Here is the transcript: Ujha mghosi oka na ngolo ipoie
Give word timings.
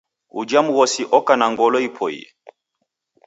Ujha 0.39 0.59
mghosi 0.65 1.03
oka 1.17 1.33
na 1.39 1.47
ngolo 1.51 1.77
ipoie 1.87 2.23